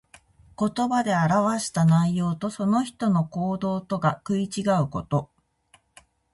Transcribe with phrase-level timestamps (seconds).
[0.57, 5.29] 言葉で表した内容と、その人の行動とが食い違うこと。